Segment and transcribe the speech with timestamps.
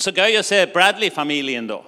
[0.00, 1.82] Så gøy å se Bradley-familien, da.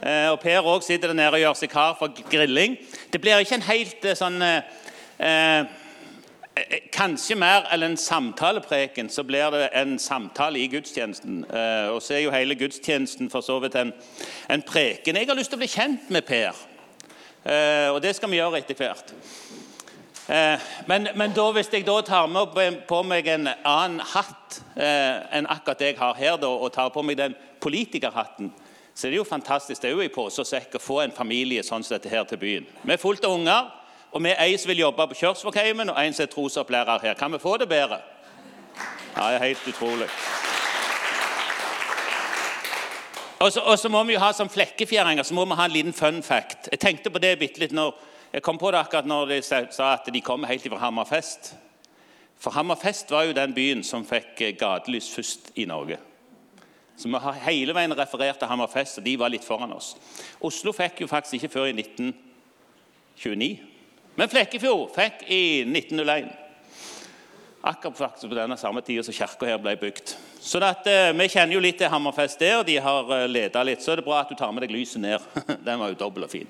[0.00, 2.78] Eh, og Per òg sitter der nede og gjør seg kar for grilling.
[3.12, 4.62] Det blir ikke en helt eh, sånn eh,
[5.20, 5.76] eh,
[6.92, 11.44] Kanskje mer enn en samtalepreken, så blir det en samtale i gudstjenesten.
[11.44, 13.92] Eh, og så er jo hele gudstjenesten for så vidt en,
[14.48, 15.20] en preken.
[15.20, 16.64] Jeg har lyst til å bli kjent med Per,
[17.44, 19.12] eh, og det skal vi gjøre etter hvert.
[20.30, 22.52] Eh, men, men da, hvis jeg da tar med
[22.86, 27.02] på meg en annen hatt eh, enn akkurat jeg har her, da, og tar på
[27.02, 28.52] meg den politikerhatten,
[28.94, 31.82] så er det jo fantastisk det er jo i pose å få en familie sånn
[31.82, 32.68] som dette her til byen.
[32.84, 33.72] Vi er fullt av unger,
[34.12, 37.18] og vi er ei som vil jobbe på Kjørsvågheimen, og en som er trosopplærer her.
[37.18, 37.98] Kan vi få det bedre?
[39.16, 40.06] Ja, det er helt utrolig.
[43.40, 46.22] Og så må vi jo ha som flekkefjæringer så må vi ha en liten fun
[46.22, 46.68] fact.
[46.70, 47.96] Jeg tenkte på det bitte litt når
[48.32, 51.54] jeg kom på det akkurat når de sa at de kom helt fra Hammerfest.
[52.40, 55.98] For Hammerfest var jo den byen som fikk eh, gatelys først i Norge.
[56.96, 59.94] Så Vi har hele veien referert til Hammerfest, og de var litt foran oss.
[60.40, 63.50] Oslo fikk jo faktisk ikke før i 1929.
[64.16, 66.30] Men Flekkefjord fikk i 1901.
[67.60, 70.14] Akkurat faktisk på denne samme tida som kirka her ble bygd.
[70.40, 72.62] Så at, eh, Vi kjenner jo litt til Hammerfest der.
[72.62, 73.82] De har eh, leda litt.
[73.82, 75.20] Så er det bra at du tar med deg lyset ned.
[75.66, 76.48] Den var jo dobbel og fin.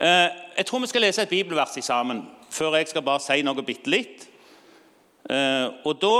[0.00, 3.64] Eh, jeg tror vi skal lese et bibelvers sammen før jeg skal bare si noe
[3.64, 4.26] bitte litt.
[5.30, 6.12] Eh, og da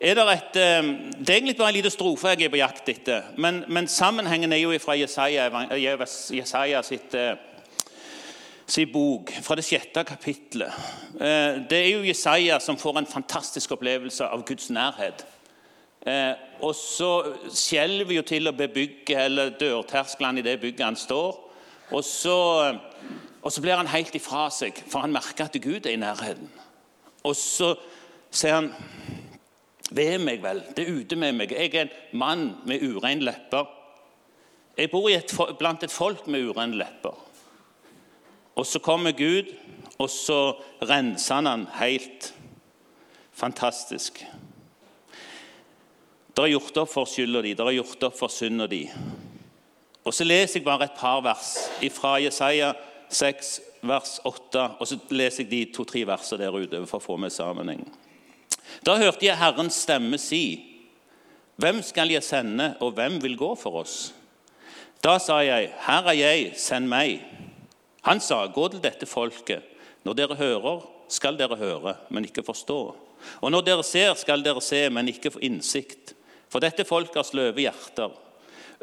[0.00, 2.88] er det et eh, Det er egentlig bare en liten strofe jeg er på jakt
[2.88, 3.32] etter.
[3.36, 5.48] Men, men sammenhengen er jo fra Jesaja,
[6.30, 7.16] Jesaja sitt,
[8.66, 10.72] sin bok, fra det sjette kapittelet.
[11.70, 15.24] Det er jo Jesaja som får en fantastisk opplevelse av Guds nærhet.
[16.62, 17.10] Og så
[17.50, 21.46] skjelver jo til å bebygge eller dørterskelen i det bygget han står.
[21.94, 22.38] Og så,
[23.46, 26.48] og så blir han helt ifra seg, for han merker at Gud er i nærheten.
[27.22, 27.76] Og så
[28.34, 28.72] sier han
[29.94, 31.52] Ved meg vel, det er ute med meg.
[31.54, 33.68] Jeg er en mann med ureine lepper.
[34.74, 35.30] Jeg bor et,
[35.60, 37.14] blant et folk med ureine lepper.
[38.58, 39.52] Og så kommer Gud,
[40.02, 42.32] og så renser han han helt
[43.30, 44.24] fantastisk.
[46.34, 48.82] Det er gjort opp for skylda di, det er gjort opp for synda di.
[50.02, 51.54] Og Så leser jeg bare et par vers
[51.94, 52.74] fra Jesaja
[53.12, 53.52] 6,
[53.86, 54.64] vers 8.
[54.80, 57.84] Og så leser jeg de to-tre versene der ute for å få med sammenheng.
[58.86, 60.72] Da hørte jeg Herrens stemme si,
[61.56, 64.10] Hvem skal jeg sende, og hvem vil gå for oss?
[65.00, 67.22] Da sa jeg, Her er jeg, send meg.
[68.04, 69.64] Han sa, Gå til dette folket.
[70.04, 72.80] Når dere hører, skal dere høre, men ikke forstå.
[73.40, 76.12] Og når dere ser, skal dere se, men ikke få innsikt.
[76.52, 78.12] For dette folket har sløve hjerter.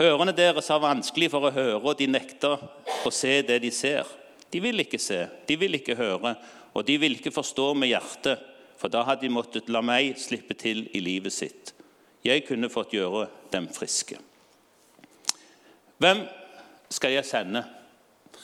[0.02, 2.58] Ørene deres har vanskelig for å høre, og de nekter
[3.06, 4.08] å se det de ser.
[4.50, 6.34] De vil ikke se, de vil ikke høre,
[6.74, 8.42] og de vil ikke forstå med hjertet,
[8.78, 11.74] for da hadde de måttet la meg slippe til i livet sitt.
[12.26, 14.18] Jeg kunne fått gjøre dem friske.
[16.02, 16.25] Hvem
[16.92, 17.64] skal jeg sende,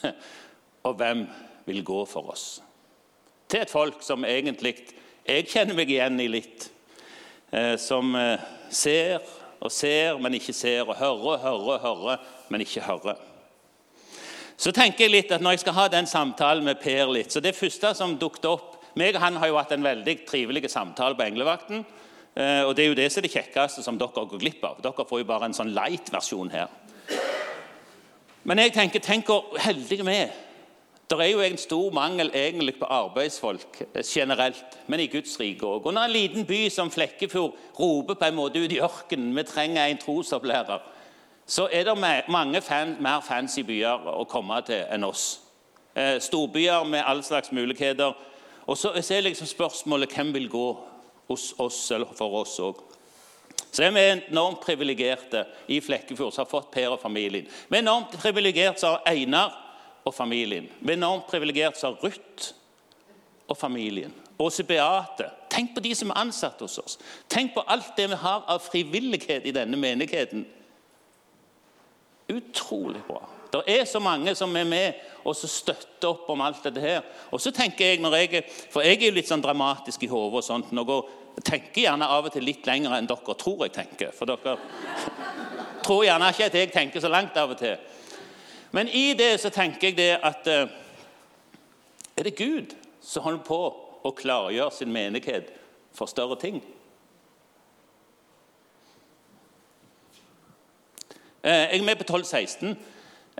[0.86, 1.26] og hvem
[1.66, 2.46] vil gå for oss?
[3.50, 4.76] Til et folk som egentlig
[5.26, 6.70] jeg kjenner meg igjen i litt,
[7.52, 8.40] eh, som eh,
[8.72, 9.20] ser
[9.60, 12.16] og ser, men ikke ser, og hører hører hører,
[12.48, 13.18] men ikke hører.
[14.60, 17.40] Så tenker jeg litt at Når jeg skal ha den samtalen med Per litt, så
[17.40, 21.14] Det første som dukket opp meg og Han har jo hatt en veldig trivelig samtale
[21.14, 21.84] på Englevakten.
[22.36, 24.82] Eh, og Det er jo det som er det kjekkeste som dere går glipp av.
[24.82, 26.68] Dere får jo bare en sånn light-versjon her.
[28.44, 30.30] Men jeg tenker, tenk hvor heldige vi er
[31.18, 35.66] det er jo en stor mangel egentlig på arbeidsfolk eh, generelt, men i Guds rike
[35.66, 35.86] òg.
[35.86, 39.42] Og når en liten by som Flekkefjord roper på en måte ut i ørkenen vi
[39.48, 40.84] trenger en trosopplærer,
[41.50, 41.96] så er det
[42.30, 45.40] mange fan, mer fancy byer å komme til enn oss.
[45.98, 48.14] Eh, storbyer med all slags muligheter.
[48.66, 50.68] Og så er liksom spørsmålet hvem vil gå
[51.28, 52.78] hos oss eller for oss òg.
[53.70, 57.46] Så er vi enormt privilegerte i Flekkefjord som har fått Per og familien.
[57.68, 59.69] Vi er enormt privilegerte som har Einar
[60.10, 60.66] og familien.
[60.80, 62.50] Vi er enormt privilegert som Ruth
[63.48, 64.14] og familien.
[64.40, 65.28] Åse Beate.
[65.50, 66.96] Tenk på de som er ansatt hos oss.
[67.30, 70.46] Tenk på alt det vi har av frivillighet i denne menigheten.
[72.30, 73.22] Utrolig bra.
[73.50, 77.02] Det er så mange som er med og så støtter opp om alt dette her.
[77.34, 80.40] Og så tenker jeg, når jeg, For jeg er jo litt sånn dramatisk i hodet
[80.40, 80.70] og sånt.
[80.72, 81.02] Noe,
[81.44, 84.14] tenker gjerne av og til litt lenger enn dere tror jeg tenker.
[84.16, 84.56] For dere
[85.84, 87.76] tror gjerne ikke at jeg tenker så langt av og til.
[88.72, 90.68] Men i det så tenker jeg det at eh,
[92.16, 93.58] Er det Gud som holder på
[94.04, 95.48] å klargjøre sin menighet
[95.96, 96.60] for større ting?
[101.42, 102.76] Eh, jeg er med på 1216.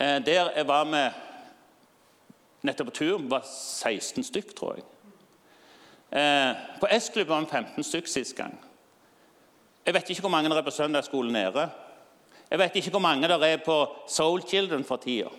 [0.01, 1.05] Eh, der jeg var vi
[2.63, 3.19] nettopp på tur.
[3.29, 4.85] var 16 stykk, tror jeg.
[6.81, 8.59] På S-klubben var vi 15 stykk sist gang.
[9.87, 11.69] Jeg vet ikke hvor mange det er på søndagsskolen nede.
[12.51, 13.77] Jeg vet ikke hvor mange det er på
[14.09, 15.31] Soul Children for tida.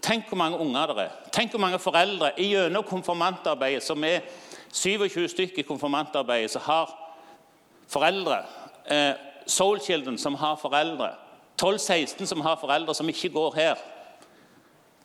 [0.00, 1.16] Tenk hvor mange unger det er.
[1.34, 4.20] Tenk hvor mange foreldre gjennom konfirmantarbeidet, som er
[4.72, 6.94] 27 stykker i konfirmantarbeidet, som har
[7.90, 8.38] foreldre.
[8.86, 9.12] Eh,
[9.46, 11.10] Soul Children som har foreldre.
[11.62, 13.82] 12-16 som har foreldre som ikke går her.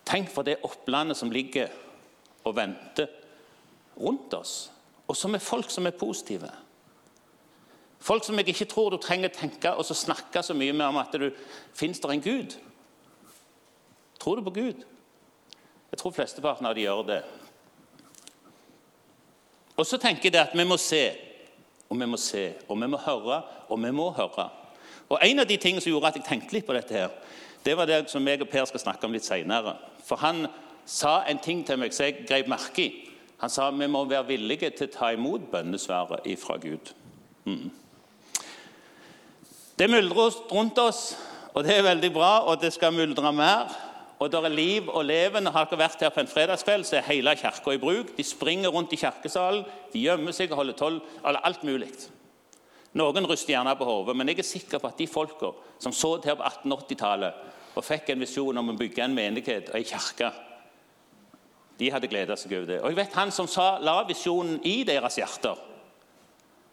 [0.06, 1.68] Tenk for det opplandet som ligger
[2.46, 3.10] og venter
[3.98, 4.72] rundt oss,
[5.08, 6.50] og som er folk som er positive.
[8.00, 10.98] Folk som jeg ikke tror du trenger tenke og så snakke så mye med om
[11.02, 11.30] at du
[11.74, 12.58] fins der en Gud.
[14.20, 14.84] Tror du på Gud?
[15.92, 17.22] Jeg tror flesteparten av de gjør det.
[19.76, 21.04] Og så tenker jeg at vi må se,
[21.90, 24.50] og vi må se, og vi må høre, og vi må høre.
[25.10, 27.10] Og En av de tingene som gjorde at jeg tenkte litt på dette, her,
[27.66, 29.76] det var det som jeg og Per skal snakke om litt seinere.
[30.06, 30.48] For han
[30.86, 32.92] sa en ting til meg som jeg grep merke i.
[33.42, 36.94] Han sa vi må være villige til å ta imot bønnesvaret ifra Gud.
[37.46, 37.72] Mm.
[39.76, 41.18] Det myldrer rundt oss,
[41.54, 43.74] og det er veldig bra, og det skal myldre mer.
[44.20, 45.50] Og det er liv og leven.
[45.52, 48.14] Har dere vært her på en fredagskveld, så er hele kirka i bruk.
[48.16, 51.02] De springer rundt i kirkesalen, de gjemmer seg og holder toll.
[51.28, 51.92] Alt mulig.
[52.96, 55.52] Noen ryster gjerne på hodet, men jeg er sikker på at de folka
[55.84, 57.44] som så her på 1880-tallet
[57.76, 60.32] og fikk en visjon om å bygge en menighet og ei kirke,
[61.76, 62.78] de hadde gleda seg over det.
[62.80, 65.60] Og jeg vet Han som sa, la visjonen i deres hjerter,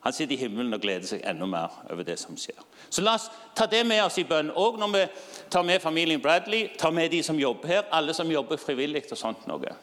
[0.03, 2.59] han sitter i himmelen og gleder seg enda mer over det som skjer.
[2.91, 4.51] Så la oss ta det med oss i bønn.
[4.51, 5.03] Og når vi
[5.51, 9.21] tar med familien Bradley, tar med de som jobber her, alle som jobber frivillig og
[9.21, 9.77] sånt noe.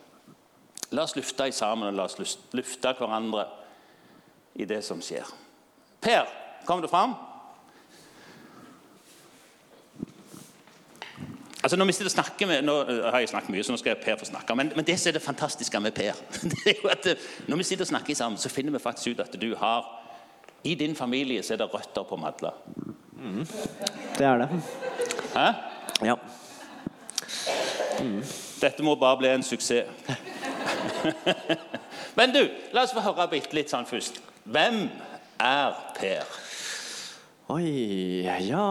[0.92, 3.46] La oss lufte sammen og la oss lufte hverandre
[4.60, 5.24] i det som skjer.
[6.04, 6.28] Per,
[6.68, 7.16] kom du fram?
[11.64, 12.76] Altså når vi sitter og snakker med, Nå
[13.12, 14.56] har jeg snakket mye, så nå skal jeg Per få snakke.
[14.56, 16.20] Men, men, det som er det fantastiske med Per,
[16.52, 17.08] det er jo at
[17.48, 19.99] når vi sitter og snakker sammen, så finner vi faktisk ut at du har
[20.64, 22.52] I din familie så er det røtter på Madla.
[23.20, 23.46] Mm.
[24.18, 24.50] Det er det.
[25.36, 25.48] Hæ?
[26.06, 26.16] Ja.
[28.00, 28.24] Mm.
[28.60, 29.88] Dette må bare bli en suksess.
[32.16, 32.42] men du,
[32.76, 34.20] la oss få høre bitte litt sånn først.
[34.50, 34.86] Hvem
[35.40, 36.38] er Per?
[37.50, 38.68] Oi Ja.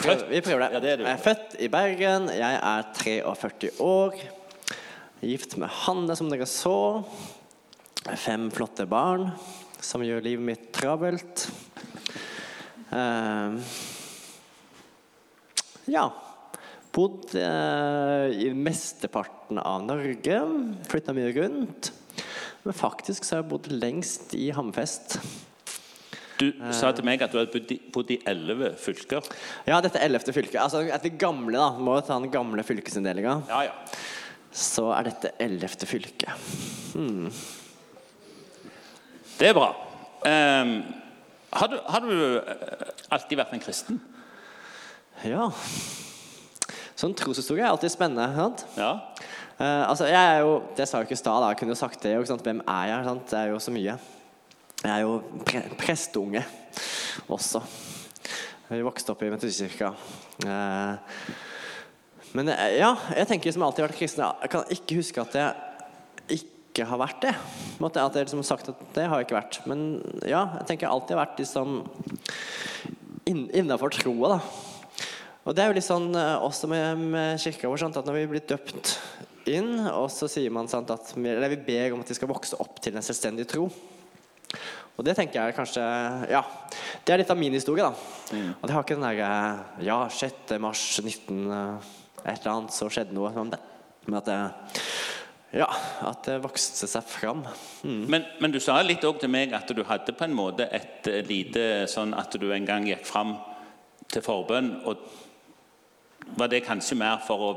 [0.00, 0.26] Født.
[0.30, 0.72] vi prøver det.
[0.72, 2.28] Ja, det er jeg er født i Bergen.
[2.32, 4.16] Jeg er 43 år.
[5.20, 7.04] Gift med Hanne, som dere så.
[8.16, 9.28] Fem flotte barn
[9.84, 11.46] som gjør livet mitt travelt.
[12.90, 13.58] Uh,
[15.90, 16.08] ja.
[16.90, 20.40] Bodd uh, i mesteparten av Norge.
[20.90, 21.92] Flytta mye rundt.
[22.64, 25.20] Men faktisk så har jeg bodd lengst i Hammerfest.
[26.40, 29.24] Du sa til meg at du hadde bodd i elleve fylker.
[29.68, 30.56] Ja, dette ellevte fylket.
[30.62, 31.68] Altså etter gamle, da.
[31.76, 33.42] Må ta den gamle fylkesinndelinga.
[33.50, 33.74] Ja, ja.
[34.50, 36.32] Så er dette ellevte fylke.
[36.94, 37.28] Hmm.
[39.40, 39.70] Det er bra.
[40.20, 40.72] Um,
[41.50, 44.00] har, du, har, du, eh, alltid vært en kristen?
[45.24, 45.46] Ja.
[47.00, 48.26] Sånn troshistorie er alltid spennende.
[48.36, 48.66] sant?
[48.76, 48.90] Ja.
[49.56, 51.46] Uh, altså, jeg er jo, Det sa jeg ikke i stad.
[51.48, 52.12] Jeg kunne jo sagt det.
[52.28, 53.06] Hvem er jeg?
[53.08, 53.24] Sant?
[53.32, 53.96] Det er jo så mye.
[54.82, 55.16] Jeg er jo
[55.48, 56.44] pre prestunge
[57.32, 57.64] også.
[58.68, 59.94] Vi vokste opp i Metodistkirka.
[60.44, 61.24] Eh,
[62.36, 64.28] men ja, jeg tenker som alltid har vært kristen.
[64.44, 65.69] Jeg kan ikke huske at jeg
[66.70, 67.34] ikke har vært det.
[67.82, 69.60] At jeg liksom har sagt at det har jeg ikke vært.
[69.70, 69.86] Men
[70.22, 71.80] ja, jeg tenker jeg alltid har vært liksom
[73.30, 74.40] innafor troa, da.
[75.48, 77.96] Og det er jo litt sånn eh, også med, med kirka vår, sant?
[77.96, 78.92] at når vi blir døpt
[79.50, 82.30] inn, og så sier man sant, at vi, eller vi ber om at de skal
[82.30, 83.64] vokse opp til en selvstendig tro.
[84.98, 85.82] Og det tenker jeg kanskje
[86.28, 86.42] Ja,
[87.06, 88.36] det er litt av min historie, da.
[88.36, 88.50] Mm.
[88.58, 89.30] Og det har ikke den derre
[89.86, 90.52] Ja, 6.
[90.60, 91.90] mars 19 eh,
[92.20, 93.32] et eller annet, så skjedde noe.
[93.32, 94.40] Men at det
[95.50, 95.66] ja,
[96.06, 97.42] at det vokste seg fram.
[97.82, 98.04] Mm.
[98.10, 101.08] Men, men, du sa litt òg til meg at du hadde på en måte et
[101.10, 103.34] eh, lite sånn at du en gang gikk fram
[104.10, 104.76] til forbønn.
[104.86, 105.02] og
[106.38, 107.50] Var det kanskje mer for å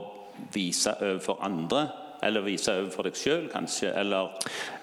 [0.53, 1.85] vise overfor andre
[2.23, 3.91] eller vise overfor deg sjøl, kanskje?
[3.99, 4.31] Eller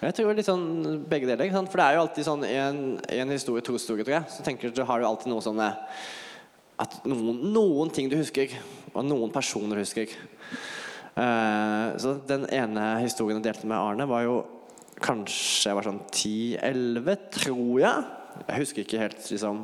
[0.05, 1.51] Jeg tror litt sånn begge deler.
[1.67, 4.45] For det er jo alltid sånn i en, en historie, to historier, tror jeg, så
[4.47, 5.63] tenker du, har du alltid noe sånn
[6.81, 8.53] At noen, noen, ting du husker,
[8.93, 10.13] og noen personer du husker.
[11.17, 14.39] Uh, så den ene historien jeg delte med Arne, var jo
[15.01, 18.09] kanskje jeg var sånn 10-11, tror jeg.
[18.41, 19.63] Jeg husker ikke helt liksom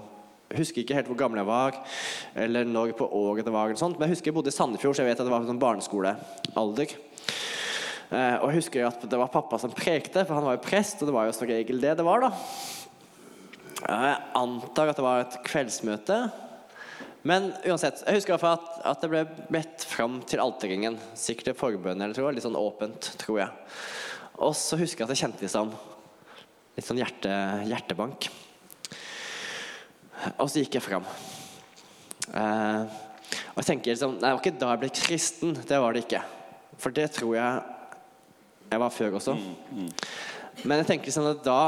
[0.54, 1.78] husker ikke helt hvor gammel jeg var,
[2.38, 3.72] eller når på året det var.
[3.74, 6.94] Men jeg husker jeg bodde i Sandefjord, så jeg vet at det var sånn barneskolealder.
[8.06, 11.00] Eh, og jeg husker at det var pappa som prekte, for han var jo prest,
[11.00, 12.30] og det var jo som regel det det var, da.
[13.86, 16.20] Jeg antar at det var et kveldsmøte.
[17.26, 20.98] Men uansett, jeg husker at, at det ble bedt fram til alterringen.
[21.18, 23.72] Sikkert til forbønn eller tror, litt sånn åpent, tror jeg.
[24.46, 25.72] Og så husker jeg at jeg kjente liksom
[26.76, 27.32] litt sånn hjerte,
[27.66, 28.28] hjertebank.
[30.36, 31.08] og så gikk jeg fram.
[32.36, 32.96] Eh,
[33.54, 35.56] og jeg tenker liksom, det var ikke da jeg ble kristen.
[35.66, 36.22] Det var det ikke.
[36.76, 37.64] For det tror jeg
[38.66, 39.36] jeg var før også.
[40.66, 41.60] Men jeg tenker liksom at da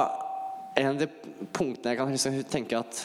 [0.78, 1.06] En av de
[1.54, 3.00] punktene jeg kan liksom tenke At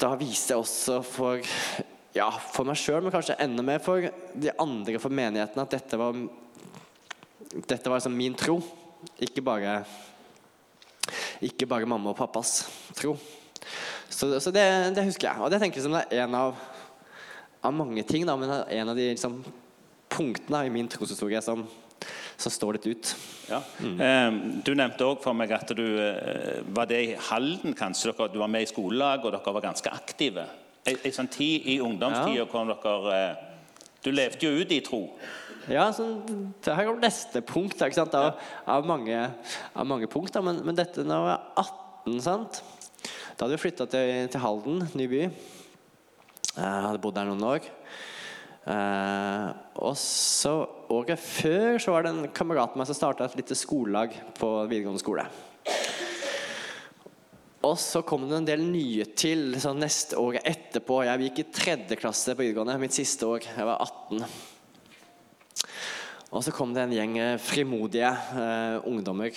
[0.00, 1.42] da viste jeg også for
[2.16, 5.98] ja, for meg sjøl, men kanskje enda mer for de andre for menigheten, at dette
[6.00, 6.16] var
[7.56, 8.58] dette var liksom min tro.
[9.22, 9.80] Ikke bare
[11.44, 12.64] ikke bare mamma og pappas
[12.96, 13.14] tro.
[14.08, 14.64] Så, så det,
[14.96, 15.42] det, husker jeg.
[15.42, 16.56] Og det tenker jeg som det er en av,
[17.62, 19.40] av mange ting, da, men en av de liksom,
[20.12, 21.66] punktene i min troshistorie som,
[22.36, 23.14] som, står litt ut.
[23.48, 23.62] Ja.
[23.80, 24.60] Mm.
[24.66, 28.12] Du nevnte òg for meg at du eh, var det i Halden, kanskje?
[28.12, 30.46] Dere, du var med i skolelag, og dere var ganske aktive.
[30.86, 32.48] En sånn tid i ungdomstida ja.
[32.50, 33.44] kom dere eh,
[34.04, 35.02] Du levde jo ut i tro.
[35.66, 36.04] Ja, så
[36.62, 39.18] det her kommer neste punkt av, av, mange,
[39.74, 40.36] av mange punkt.
[40.44, 42.62] Men, men, dette når jeg var 18, sant?
[43.36, 45.24] da hadde vi flytta til, til, Halden, ny by.
[46.56, 47.66] Jeg hadde bodd der noen år.
[48.66, 50.56] Eh, og så
[50.90, 54.48] Året før så var det en kamerat av meg som starta et lite skolelag på
[54.70, 55.24] videregående skole.
[57.66, 61.00] Og så kom det en del nye til sånn neste året etterpå.
[61.08, 63.42] Jeg gikk i tredje klasse på videregående, mitt siste år.
[63.50, 64.22] Jeg var 18.
[66.30, 69.34] Og så kom det en gjeng eh, frimodige eh, ungdommer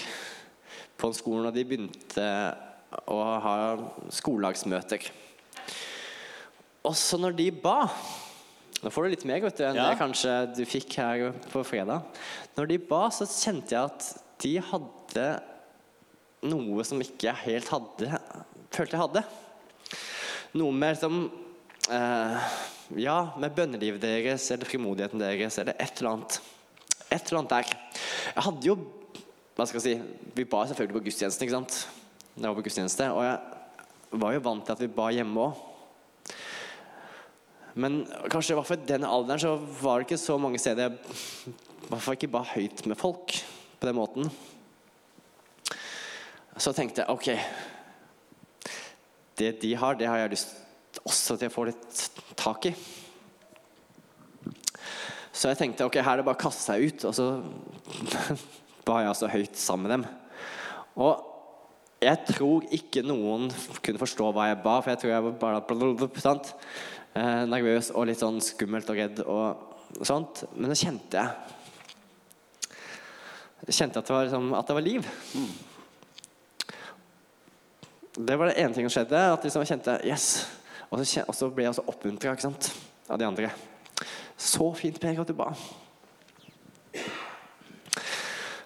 [1.00, 2.30] på skolen, og de begynte
[3.10, 3.58] å ha
[4.14, 5.10] skolelagsmøter.
[6.90, 7.88] Også når de ba
[8.80, 9.90] Nå får du litt mer vet du, enn ja.
[9.90, 12.06] det kanskje du fikk her på fredag.
[12.56, 15.28] Når de ba, så kjente jeg at de hadde
[16.48, 18.22] noe som ikke helt hadde
[18.74, 19.24] følte jeg hadde.
[20.60, 21.22] Noe mer som
[21.92, 22.50] eh,
[22.98, 26.40] Ja, med bønnelivet deres eller frimodigheten deres eller et eller annet.
[27.10, 27.76] Et eller annet der.
[28.36, 28.78] Jeg hadde jo
[29.58, 31.80] Hva skal jeg si Vi ba selvfølgelig på gudstjenesten, ikke sant?
[32.36, 35.66] Jeg var på gudstjeneste, og jeg var jo vant til at vi ba hjemme òg.
[37.80, 41.56] Men kanskje i hvert den alderen så var det ikke så mange steder jeg
[41.90, 43.34] i hvert fall ikke ba høyt med folk
[43.80, 44.30] på den måten.
[46.60, 47.30] Så tenkte jeg ok
[49.40, 50.58] Det de har, det har jeg lyst
[51.08, 52.02] også til å få litt
[52.38, 52.74] tak i.
[55.32, 57.06] Så jeg tenkte ok, her er det bare å kaste seg ut.
[57.08, 57.28] Og så
[58.88, 60.06] ba jeg altså høyt sammen med dem.
[61.00, 61.26] Og
[62.04, 63.48] jeg tror ikke noen
[63.84, 66.54] kunne forstå hva jeg ba, for jeg tror jeg var bare sant?
[67.18, 70.44] Eh, nervøs og litt sånn skummelt og redd og sånt.
[70.56, 71.24] Men så kjente
[73.70, 75.08] jeg kjente at det var, liksom, at det var liv.
[78.20, 79.20] Det var det ene ting som skjedde.
[79.34, 80.30] At liksom jeg kjente yes.
[80.89, 83.51] Og så, og så ble jeg også oppmuntra av de andre.
[84.39, 85.51] Så fint, Per, at du ba.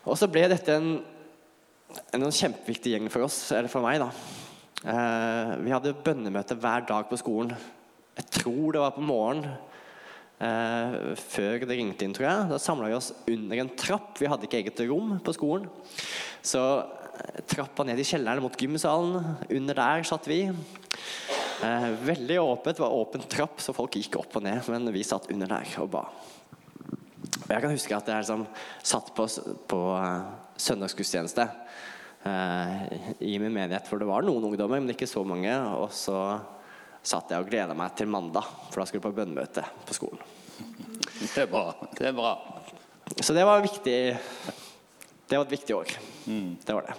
[0.04, 0.98] Og så ble dette en,
[2.14, 4.04] en kjempeviktig gjeng for oss, eller for meg.
[4.04, 4.10] da.
[4.84, 7.56] Eh, vi hadde bønnemøte hver dag på skolen.
[8.18, 9.56] Jeg tror det var på morgenen.
[10.44, 12.50] Eh, før det ringte inn, tror jeg.
[12.52, 14.18] Da samla vi oss under en trapp.
[14.20, 15.70] Vi hadde ikke eget rom på skolen.
[16.44, 19.38] Så eh, trappa ned i kjelleren mot gymsalen.
[19.48, 20.42] Under der satt vi.
[20.50, 22.76] Eh, veldig åpent.
[22.76, 24.66] Det var åpen trapp, så folk gikk opp og ned.
[24.74, 26.08] Men vi satt under der og ba.
[27.44, 28.44] Jeg kan huske at jeg liksom
[28.86, 29.26] satt på,
[29.68, 30.26] på uh,
[30.60, 31.44] søndagsgudstjeneste
[32.24, 32.74] uh,
[33.20, 35.52] i min menighet, for det var noen ungdommer, men ikke så mange.
[35.76, 36.18] Og så
[37.04, 40.24] satt jeg og gleda meg til mandag, for da skulle jeg på bønnemøte på skolen.
[41.20, 41.66] Det er bra.
[41.98, 42.34] Det er bra.
[43.20, 43.98] Så det var viktig.
[45.28, 45.92] Det var et viktig år.
[46.26, 46.58] Mm.
[46.64, 46.96] Det var det.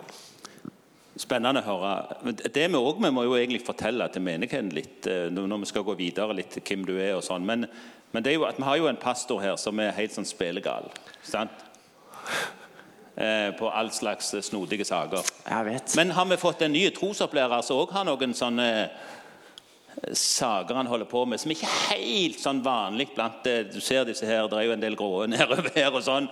[1.20, 2.32] Spennende å høre.
[2.42, 5.87] Det Vi også, vi må jo egentlig fortelle til menigheten litt eh, når vi skal
[5.87, 7.14] gå videre litt hvem du er.
[7.14, 7.46] og sånn.
[7.46, 7.68] Men,
[8.12, 10.90] men det jo at vi har jo en pastor her som er helt sånn spelegal.
[11.23, 11.64] sant?
[13.14, 15.23] Eh, på all slags snodige saker.
[15.46, 15.96] Jeg vet.
[15.96, 18.68] Men har vi fått en ny trosopplærer som òg har noen sånne
[20.12, 24.26] saker han holder på med, som ikke er helt sånn vanlig blant Du ser disse
[24.26, 26.28] her, det er jo en del grå nedover her og sånn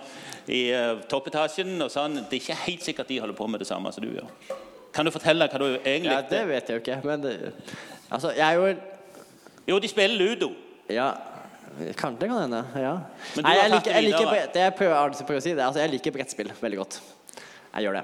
[0.51, 1.75] i uh, toppetasjen.
[1.81, 2.19] og sånn.
[2.27, 4.57] Det er ikke helt sikkert de holder på med det samme som du gjør.
[4.93, 6.99] Kan du fortelle hva du egentlig Ja, Det vet jeg jo ikke.
[7.07, 7.37] Men det,
[8.09, 8.73] altså, jeg er jo
[9.67, 10.51] Jo, de spiller ludo.
[10.91, 11.13] Ja.
[11.97, 12.59] Kanskje det kan hende.
[12.75, 12.97] Ja.
[13.37, 15.63] Men Nei, jeg liker, jeg liker det jeg prøver, prøver å si det.
[15.63, 16.99] Altså, jeg liker brettspill veldig godt.
[17.73, 18.03] Jeg gjør det.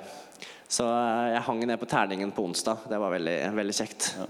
[0.70, 2.88] Så eh, jeg hang ned på terningen på onsdag.
[2.90, 4.14] Det var veldig, veldig kjekt.
[4.18, 4.30] Ja.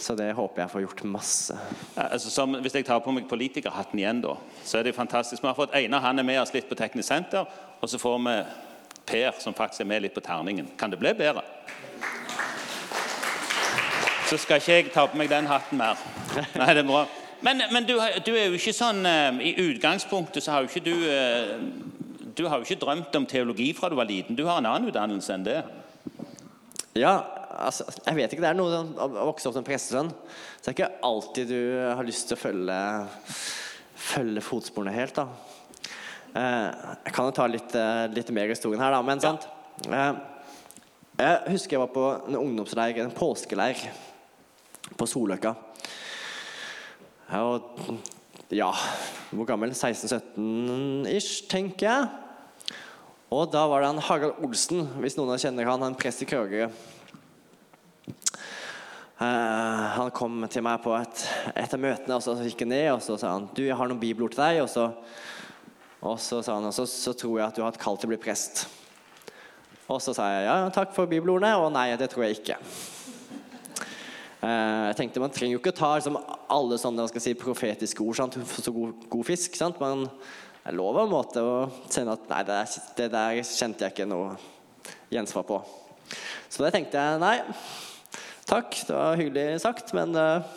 [0.00, 1.54] Så det håper jeg får gjort masse.
[1.96, 4.32] Ja, altså, som, hvis jeg tar på meg politikerhatten igjen, da,
[4.64, 5.42] så er det fantastisk.
[5.42, 7.44] Vi har fått Einar han er med oss litt på Teknisk senter,
[7.80, 8.36] og så får vi
[9.10, 10.68] Per, som faktisk er med litt på terningen.
[10.78, 11.42] Kan det bli bedre?
[14.30, 15.98] Så skal ikke jeg ta på meg den hatten mer.
[16.54, 17.04] Nei, det er bra.
[17.42, 20.84] Men, men du, du, er jo ikke sånn uh, I utgangspunktet så har jo ikke
[20.84, 21.54] du uh,
[22.36, 24.36] Du har jo ikke drømt om teologi fra du var liten.
[24.38, 25.58] Du har en annen utdannelse enn det.
[27.00, 27.16] Ja,
[27.50, 30.10] altså, Jeg vet ikke, det er noe sånn å vokse opp som prestesønn.
[30.10, 31.62] Så det er ikke alltid du
[31.96, 32.80] har lyst til å følge,
[34.10, 35.26] følge fotsporene helt, da.
[36.30, 36.68] Eh,
[37.06, 39.02] jeg kan jo ta litt, eh, litt mer i historien her, da.
[39.02, 39.46] Men sant.
[39.88, 40.12] Eh,
[41.20, 43.82] jeg husker jeg var på en ungdomsleir, en påskeleir,
[44.96, 45.54] på Soløkka.
[47.30, 47.62] Og
[48.50, 48.70] ja,
[49.30, 49.70] hvor gammel?
[49.70, 52.08] 16-17 ish, tenker jeg.
[53.30, 56.70] Og da var det han Harald Olsen, hvis noen kjenner han, han prest i Kragerø.
[59.20, 61.22] Eh, han kom til meg på et,
[61.52, 63.90] et av møtene, og så gikk han ned og så sa han, du, jeg har
[63.90, 64.62] noen bibelord til deg.
[64.64, 64.86] Og så,
[66.00, 68.14] og så sa han, og så, tror jeg at du har et kall til å
[68.14, 68.64] bli prest.
[69.90, 72.56] Og så sa jeg ja, takk for bibelordene, og nei, det tror jeg ikke.
[74.40, 76.16] Eh, jeg tenkte Man trenger jo ikke ta liksom,
[76.56, 79.60] alle sånne skal si, profetiske ord sant, for så god, god fisk.
[79.60, 79.76] Sant?
[79.76, 81.60] Det er lov en måte å
[81.90, 84.32] kjenne at nei, det, der, det der kjente jeg ikke noe
[85.12, 85.60] gjensvar på.
[86.48, 87.36] Så det tenkte jeg nei,
[88.50, 90.48] takk, det var hyggelig sagt, men eh,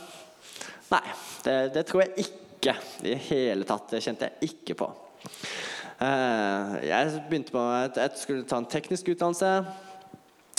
[0.93, 1.05] nei.
[1.43, 3.89] Det, det tror jeg ikke i hele tatt.
[3.91, 4.87] Det kjente jeg ikke på.
[6.01, 9.51] Eh, jeg begynte på at jeg skulle ta en teknisk utdannelse.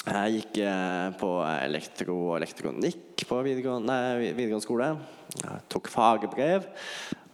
[0.04, 4.92] Jeg gikk eh, på elektro og elektronikk på videregående, nei, videregående skole.
[5.40, 6.68] Jeg tok fagbrev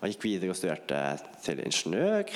[0.01, 1.01] og gikk videre og studerte
[1.45, 2.31] til ingeniør.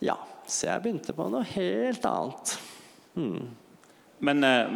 [0.00, 0.14] Ja,
[0.48, 2.54] så jeg begynte på noe helt annet.
[4.20, 4.72] Men eh,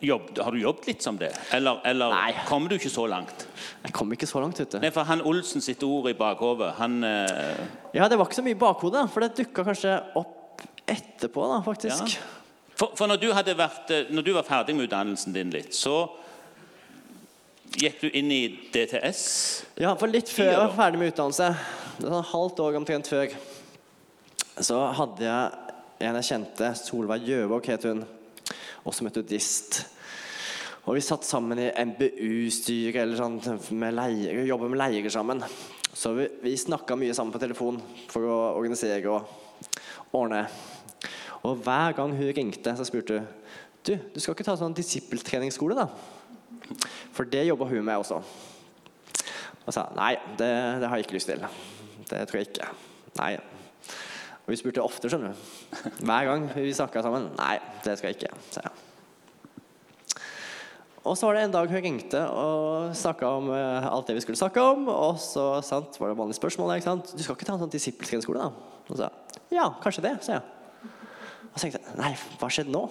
[0.00, 1.30] jobb, har du jobbet litt som det?
[1.54, 2.32] Eller, eller Nei.
[2.48, 3.46] kommer du ikke så langt?
[3.84, 4.80] Jeg kom ikke så langt, vet du.
[4.82, 7.62] Nei, for han Olsen sitt ord i bakhodet, han eh,
[7.94, 11.60] Ja, det var ikke så mye i bakhodet, for det dukka kanskje opp etterpå, da,
[11.62, 12.16] faktisk.
[12.16, 12.26] Ja.
[12.74, 15.70] For, for når, du hadde vært, eh, når du var ferdig med utdannelsen din litt,
[15.76, 16.08] så
[17.78, 18.42] gikk du inn i
[18.74, 19.24] DTS.
[19.78, 21.52] Ja, for litt før jeg var ferdig med utdannelse,
[22.00, 23.34] det var sånn halvt år omtrent før,
[24.60, 28.02] så hadde jeg en jeg kjente, Solveig Gjøvåg het hun,
[28.88, 29.82] også metodist.
[30.88, 33.38] Og vi satt sammen i MBU-styret eller sånn,
[33.76, 35.44] med leire, jobber med leirer sammen.
[35.92, 40.46] Så vi, vi snakka mye sammen på telefon for å organisere og ordne.
[41.46, 43.28] Og hver gang hun ringte, så spurte hun
[43.80, 45.86] du, du skal ikke ta sånn disippeltreningsskole, da?
[47.16, 48.18] For det jobba hun med også.
[49.64, 50.50] Og sa nei, det,
[50.82, 51.46] det har jeg ikke lyst til.
[52.10, 52.68] Det tror jeg ikke.
[53.16, 53.32] Nei.
[54.44, 55.42] Og vi spurte ofte, skjønner du.
[56.08, 57.28] Hver gang vi snakka sammen.
[57.38, 58.86] Nei, det skal jeg ikke, sa jeg.
[61.00, 64.24] Og så var det en dag hun ringte og snakka om eh, alt det vi
[64.24, 64.88] skulle snakke om.
[64.92, 66.74] Og så sant, var det vanlige spørsmål.
[66.76, 67.14] Ikke sant?
[67.16, 68.76] Du skal ikke ta en sånn disippeltreningsskole, da?
[68.84, 70.90] Og så sa jeg ja, kanskje det, sa jeg.
[71.50, 72.84] Og så tenkte jeg nei, hva skjedde nå?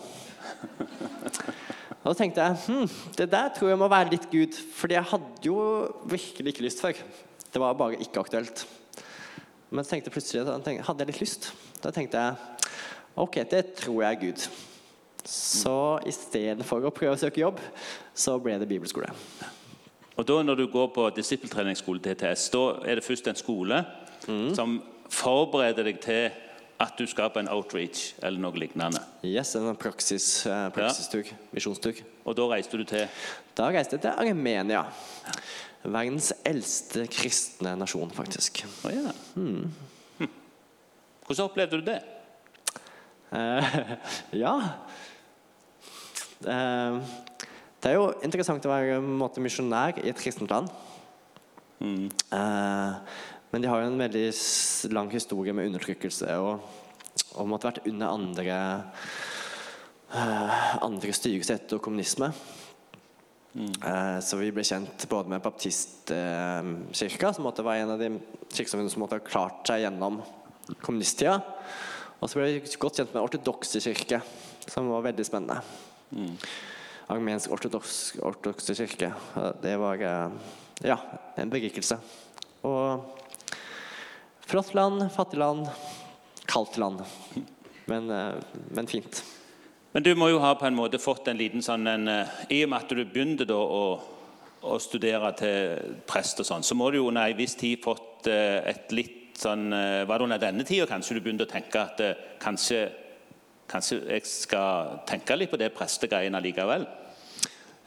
[2.00, 5.10] Og så tenkte jeg hm, det der tror jeg må være litt Gud, fordi jeg
[5.12, 5.58] hadde jo
[6.10, 7.00] virkelig ikke lyst før.
[7.50, 8.66] Det var bare ikke aktuelt.
[9.70, 11.52] Men så tenkte jeg plutselig hadde jeg litt lyst.
[11.84, 12.36] Da tenkte jeg
[13.20, 14.48] ok, det tror jeg er Gud.
[15.30, 15.76] Så
[16.10, 17.60] istedenfor å prøve å søke jobb,
[18.18, 19.12] så ble det bibelskole.
[20.20, 23.84] Og da når du går på disippeltreningsskole TTS, da er det først en skole
[24.56, 24.80] som
[25.10, 26.32] forbereder deg til
[26.80, 29.02] at du skal på en outreach eller noe lignende.
[29.26, 31.34] Yes, en praksis, eh, Ja.
[31.52, 32.02] misjonstur.
[32.26, 33.08] Og da reiste du til
[33.56, 34.86] Da reiste jeg til Armenia.
[35.84, 38.64] Verdens eldste kristne nasjon, faktisk.
[38.84, 39.14] Oh, ja.
[39.36, 39.70] Hm.
[41.28, 42.00] Hvordan opplevde du det?
[43.32, 43.80] Eh,
[44.44, 44.54] ja.
[46.44, 47.00] Eh,
[47.80, 50.68] det er jo interessant å være måte, misjonær i et kristent land.
[51.80, 52.94] Eh,
[53.50, 54.28] men de har jo en veldig
[54.94, 56.66] lang historie med undertrykkelse og,
[57.40, 58.58] og måtte vært under andre
[60.12, 62.34] eh, andre styresett og kommunisme.
[63.56, 68.12] Eh, Så vi ble kjent både med baptistkirka, som måtte være en av de
[68.54, 70.22] kirkesamfunnene som måtte ha klart seg gjennom
[70.84, 71.40] kommunisttida.
[72.20, 74.22] Og så ble vi godt kjent med ortodokse kirke,
[74.68, 75.62] som var veldig spennende.
[77.10, 79.14] Armensk ortodoks, ortodokse kirke.
[79.64, 80.30] Det var eh,
[80.86, 81.00] ja,
[81.42, 81.98] en berikelse.
[82.70, 83.02] Og
[84.46, 85.66] flott land, fattig land,
[86.50, 87.02] kaldt land.
[87.90, 88.38] Men, eh,
[88.78, 89.24] men fint.
[89.92, 92.64] Men du må jo ha på en måte fått en liten sånn en, eh, I
[92.66, 93.86] og med at du begynte da å,
[94.62, 98.30] å studere til prest og sånn, så må du jo under en viss tid fått
[98.30, 101.82] eh, et litt sånn eh, Var det under denne tida kanskje du begynte å tenke
[101.82, 102.04] at
[102.44, 102.86] kanskje,
[103.72, 106.86] kanskje jeg skal tenke litt på det prestegreiene likevel?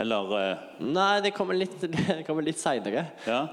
[0.02, 3.12] Eller Nei, det kommer litt, det kommer litt seinere.
[3.28, 3.44] Ja.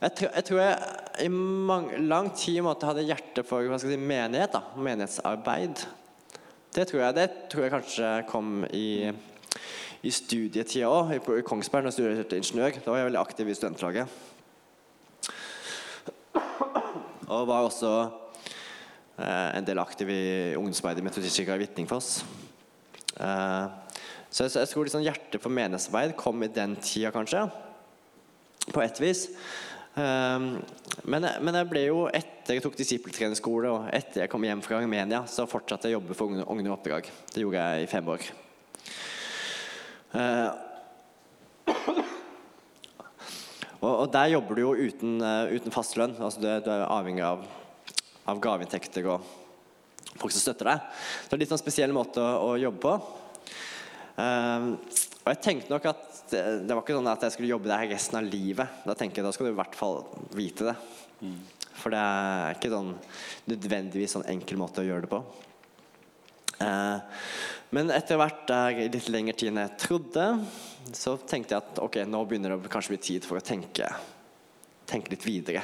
[0.00, 4.00] jeg, tror, jeg tror jeg i lang tid måtte hadde hjerte for hva skal jeg
[4.00, 4.54] si, menighet.
[4.56, 5.84] da, Menighetsarbeid.
[6.72, 9.10] Det tror jeg, det tror jeg kanskje kom i,
[10.08, 11.10] i studietida òg.
[11.12, 14.14] I, Kongsberg, når jeg studerte ingeniør, da var jeg veldig aktiv i studentlaget.
[17.28, 20.22] Og var også eh, en del aktiv i
[20.56, 22.08] ungdomsarbeidet i Metodistkirka i Hvitningfoss.
[23.20, 23.66] Eh,
[24.32, 27.44] så jeg, jeg tror liksom hjertet for menighetsarbeid kom i den tida, kanskje.
[28.72, 29.26] På ett vis.
[29.92, 30.38] Eh,
[31.04, 34.80] men, men jeg ble jo etter jeg tok disippeltrenerskole og etter jeg kom hjem fra
[34.80, 37.10] Armenia, så fortsatte jeg å jobbe for Ungdom og Oppdrag.
[37.32, 38.26] Det gjorde jeg i fem år.
[40.12, 40.48] Eh,
[43.82, 46.16] og, og der jobber du jo uten, eh, uten fast lønn.
[46.18, 47.44] Altså du, du er avhengig av,
[48.28, 49.24] av gaveinntekter og
[50.16, 50.90] folk som støtter deg.
[51.26, 52.94] Det er litt sånn spesiell måte å, å jobbe på.
[54.22, 54.68] Eh,
[55.22, 57.90] og jeg tenkte nok at det, det var ikke sånn at jeg skulle jobbe der
[57.92, 58.82] resten av livet.
[58.82, 60.00] Da tenker jeg da skal du i hvert fall
[60.34, 60.74] vite det.
[61.78, 62.92] For det er ikke sånn
[63.50, 65.20] nødvendigvis sånn enkel måte å gjøre det på.
[66.62, 67.20] Eh,
[67.72, 70.26] men etter hvert der i litt lengre tid enn jeg trodde,
[70.92, 73.88] så tenkte jeg at ok, nå begynner det kanskje å bli tid for å tenke,
[74.90, 75.62] tenke litt videre.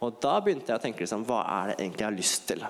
[0.00, 2.64] Og da begynte jeg å tenke liksom, hva er det egentlig jeg har lyst til?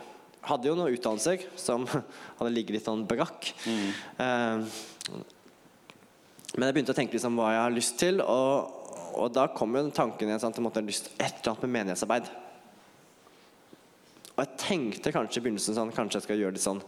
[0.48, 1.84] Hadde jo noen utdannelser som
[2.40, 3.52] hadde ligget litt sånn brakk.
[3.70, 4.64] Eh,
[5.10, 9.76] men jeg begynte å tenke liksom, hva jeg har lyst til, og, og da kom
[9.78, 12.30] jo tanken igjen at jeg måtte ha lyst til et eller annet med menighetsarbeid.
[14.34, 16.78] Og jeg tenkte kanskje i begynnelsen sånn, kanskje jeg skal gjøre litt sånn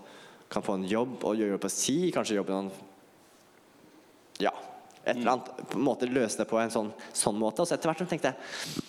[0.53, 1.97] Kan få en jobb og gjøre jobb på si.
[2.13, 2.71] Kanskje jobbe noen
[4.43, 4.53] Ja.
[5.03, 5.51] Et eller annet.
[5.71, 7.63] På en måte løse det på en sånn, sånn måte.
[7.63, 8.89] Og så etter hvert tenkte jeg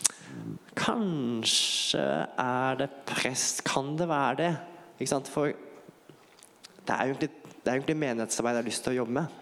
[0.79, 2.03] Kanskje
[2.39, 3.63] er det prest.
[3.67, 4.51] Kan det være det?
[4.97, 5.29] Ikke sant?
[5.31, 9.15] For det er jo egentlig, det er egentlig menighetsarbeid jeg har lyst til å jobbe
[9.21, 9.39] med.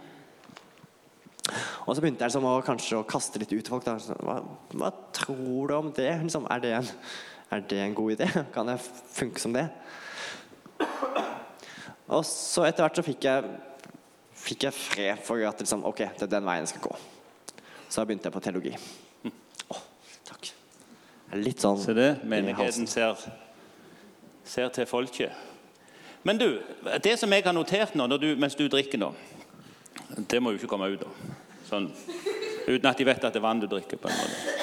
[1.88, 3.88] Og så begynte jeg liksom å, kanskje å kaste litt ut folk.
[4.22, 4.38] Hva,
[4.78, 6.12] hva tror du om det?
[6.22, 6.92] Liksom, er, det en,
[7.58, 8.30] er det en god idé?
[8.56, 8.86] Kan jeg
[9.18, 9.66] funke som det?
[12.12, 13.52] Og så etter hvert så fikk jeg,
[14.46, 16.98] fikk jeg fred for at liksom, ok, det er den veien jeg skal gå.
[17.88, 18.74] Så da begynte jeg på teologi.
[19.72, 19.80] Å,
[20.30, 20.52] takk.
[21.32, 23.18] Er Litt sånn Se det, menigheten ser,
[24.46, 25.51] ser til folket.
[26.24, 26.48] Men du,
[27.04, 29.10] det som jeg har notert nå du, mens du drikker nå
[30.30, 31.36] Det må jo ikke komme ut, da.
[31.66, 31.88] Sånn,
[32.68, 33.98] uten at de vet at det er vann du drikker.
[33.98, 34.58] på en måte.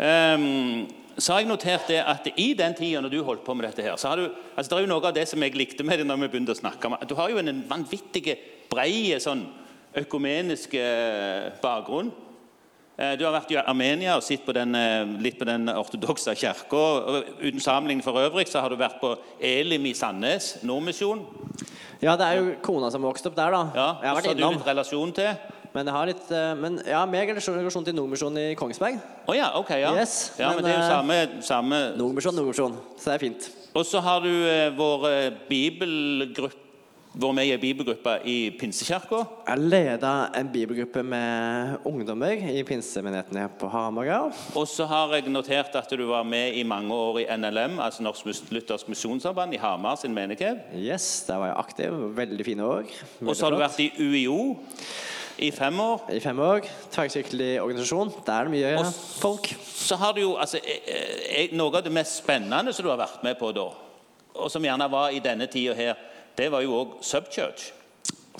[0.00, 0.88] Um,
[1.20, 3.84] så har jeg notert det at i den tida når du holdt på med dette
[3.84, 6.00] her, så har du altså Det er jo noe av det som jeg likte med
[6.00, 8.36] det når vi begynte å snakke om Du har jo en vanvittig
[8.70, 9.44] brei sånn
[10.00, 12.12] økumenisk eh, bakgrunn.
[13.00, 16.34] Eh, Du har vært i Armenia og sett på den, eh, litt på den ortodokse
[16.36, 16.82] kirka.
[17.40, 21.24] Uten sammenligning for øvrig så har du vært på Elim i Sandnes, Nordmisjon.
[22.02, 23.62] Ja, det er jo kona som vokste opp der, da.
[23.74, 25.36] Ja, jeg har vært har du litt relasjon til.
[25.72, 29.00] Men jeg har litt eh, Men ja, mer relasjon, til Nordmisjonen i Kongsberg.
[29.28, 29.70] Å ja, ok.
[29.70, 29.94] ja.
[29.94, 31.96] Yes, ja men, men, det er jo samme, samme.
[31.96, 32.76] Nordmisjon, Nordmisjon.
[32.98, 33.50] Så det er fint.
[33.74, 36.69] Og så har du eh, vår eh, bibelgruppe
[37.10, 39.24] vært med i en bibelgruppe i Pinsekirka.
[39.48, 44.30] Jeg leda en bibelgruppe med ungdommer i pinsemenigheten her på Hamar.
[44.54, 48.02] Og så har jeg notert at du var med i mange år i NLM, altså
[48.06, 50.62] Norsk Luthersk Misjonssamband, i Hamar sin menighet.
[50.74, 51.96] Yes, der var jeg aktiv.
[52.16, 52.84] Veldig fine år.
[53.26, 54.54] Og så har du vært i UiO
[55.38, 56.06] i fem år.
[56.14, 56.68] I fem år.
[56.92, 58.12] Tverrkirkelig organisasjon.
[58.26, 59.50] Der er det mye Og folk.
[59.66, 63.00] Så har du jo altså, eh, eh, Noe av det mest spennende som du har
[63.00, 63.66] vært med på da,
[64.34, 65.96] og som gjerne var i denne tida her,
[66.38, 67.72] det var jo òg Subchurch.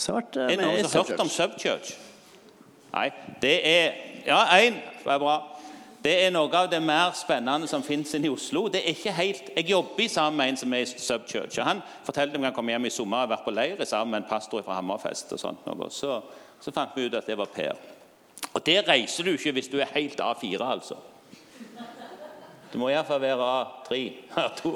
[0.00, 1.94] Eh, Er det noen som har hørt om Subchurch.
[2.94, 3.10] Nei.
[3.42, 3.92] Det er
[4.26, 4.74] Ja, én
[5.04, 5.42] var bra.
[6.04, 8.68] Det er noe av det mer spennende som fins i Oslo.
[8.68, 11.58] Det er ikke helt, Jeg jobber sammen med en som er i Subchurch.
[11.58, 14.22] og Han fortalte om han kom hjem i sommer og vært på leir sammen med
[14.22, 15.32] en pastor fra Hammerfest.
[15.32, 15.66] og sånt.
[15.66, 15.90] noe.
[15.90, 16.22] Så,
[16.60, 17.72] så fant vi ut at det var Per.
[18.54, 20.94] Og der reiser du ikke hvis du er helt A4, altså.
[22.72, 23.98] Du må iallfall være A3.
[24.38, 24.72] A2.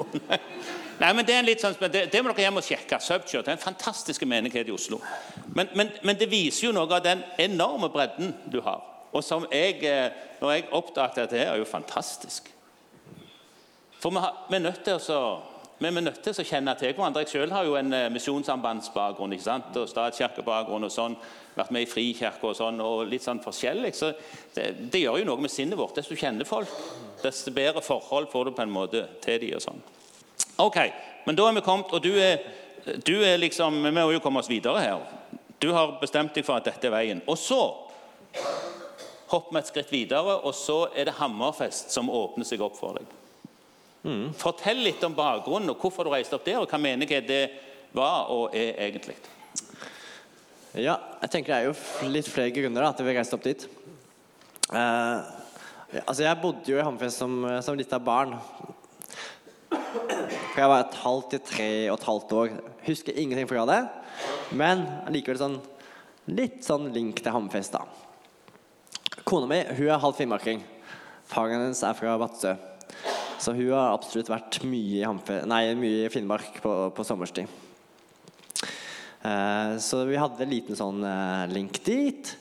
[1.01, 2.99] Nei, men Det er en litt sånn, det, det må dere hjem og sjekke.
[2.99, 4.99] Det er en fantastisk menighet i Oslo.
[5.55, 8.83] Men, men, men det viser jo noe av den enorme bredden du har.
[9.15, 12.49] Og som jeg, eh, når jeg oppdaget dette her, er jo fantastisk.
[13.99, 16.75] For vi, har, vi er nødt til å så- vi er nødt til å kjenne
[16.79, 17.23] til hverandre.
[17.25, 19.75] Jeg selv har jo en eh, misjonssambandsbakgrunn ikke sant?
[19.75, 21.17] og statskirkebakgrunn og sånn.
[21.55, 23.93] Vært med i Frikirke og sånn, og litt sånn forskjellig.
[23.95, 24.11] Så
[24.55, 25.95] det, det gjør jo noe med sinnet vårt.
[25.95, 26.71] Desto du kjenner folk,
[27.23, 29.83] desto bedre forhold får du på en måte til dem og sånn.
[30.65, 30.79] Ok,
[31.25, 32.43] men da er vi kommet, og du er,
[33.07, 35.05] du er liksom Vi må jo komme oss videre her.
[35.59, 37.23] Du har bestemt deg for at dette er veien.
[37.31, 37.61] Og så
[39.31, 42.99] hopper vi et skritt videre, og så er det Hammerfest som åpner seg opp for
[42.99, 43.15] deg.
[44.37, 47.43] Fortell litt om bakgrunnen og hvorfor du reiste opp der, og hva menighet det
[47.95, 49.15] var og er egentlig.
[50.75, 53.61] Ja, jeg tenker det er jo litt flere grunner da, til vi reiste opp dit.
[54.67, 55.23] Uh,
[56.01, 58.33] altså Jeg bodde jo i Hammerfest som, som lite barn.
[59.71, 62.59] For jeg var et halvt til tre og et halvt år.
[62.89, 63.79] Husker ingenting fra det.
[64.51, 64.83] Men
[65.15, 65.57] likevel sånn
[66.27, 67.85] litt sånn link til Hammerfest, da.
[69.23, 70.59] Kona mi hun er halvt finnmarking.
[71.31, 72.51] Faren hennes er fra Vadsø.
[73.39, 77.63] Så hun har absolutt vært mye i, Hamfe, nei, mye i Finnmark på, på sommerstid.
[79.25, 82.33] Eh, så vi hadde en liten sånn eh, link dit.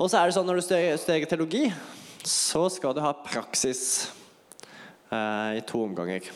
[0.00, 1.68] Og så er det sånn når du studerer teologi,
[2.26, 3.82] så skal du ha praksis
[5.12, 6.26] eh, i to omganger.